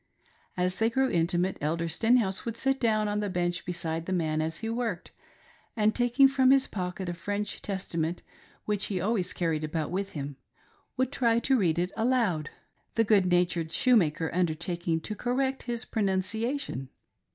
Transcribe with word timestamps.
As 0.57 0.79
they 0.79 0.89
grew 0.89 1.11
intimate. 1.11 1.59
Elder 1.61 1.87
Stenhouse 1.87 2.43
would 2.43 2.57
sit 2.57 2.79
down 2.79 3.07
on 3.07 3.19
the 3.19 3.29
bench 3.29 3.65
beside 3.67 4.07
the 4.07 4.11
man 4.11 4.41
as 4.41 4.57
he 4.57 4.67
worked, 4.69 5.11
and 5.77 5.93
taking 5.93 6.27
from 6.27 6.49
his 6.49 6.65
pocket 6.65 7.07
a 7.07 7.13
French 7.13 7.61
Testa 7.61 7.99
ment, 7.99 8.23
which 8.65 8.85
he 8.87 8.99
always 8.99 9.31
carried 9.31 9.63
about 9.63 9.91
with 9.91 10.13
him, 10.13 10.37
would 10.97 11.11
try 11.11 11.37
to 11.41 11.55
read 11.55 11.77
it 11.77 11.91
aloud— 11.95 12.49
the 12.95 13.03
good 13.03 13.27
natured 13.27 13.71
shoemaker 13.71 14.31
undertaking 14.33 15.01
to 15.01 15.13
cor 15.13 15.35
rect 15.35 15.61
his 15.69 15.85
pronunciation. 15.85 16.89